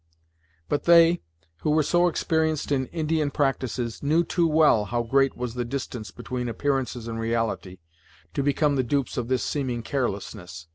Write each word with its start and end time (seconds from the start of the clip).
But 0.67 0.85
they, 0.85 1.21
who 1.57 1.69
were 1.69 1.83
so 1.83 2.07
experienced 2.07 2.71
in 2.71 2.87
Indian 2.87 3.29
practices, 3.29 4.01
knew 4.01 4.23
too 4.23 4.47
well 4.47 4.85
how 4.85 5.03
great 5.03 5.37
was 5.37 5.53
the 5.53 5.63
distance 5.63 6.09
between 6.09 6.49
appearances 6.49 7.07
and 7.07 7.19
reality, 7.19 7.77
to 8.33 8.41
become 8.41 8.77
the 8.77 8.83
dupes 8.83 9.15
of 9.15 9.27
this 9.27 9.43
seeming 9.43 9.83
carelessness. 9.83 10.65